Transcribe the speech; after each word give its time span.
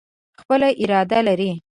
خپله 0.41 0.67
اراده 0.81 1.19
لري. 1.27 1.51